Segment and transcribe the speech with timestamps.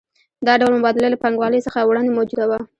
[0.47, 2.59] دا ډول مبادله له پانګوالۍ څخه وړاندې موجوده وه